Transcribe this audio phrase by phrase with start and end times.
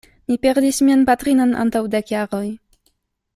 [0.29, 2.43] Mi perdis mian patrinon antaŭ dek jaroj.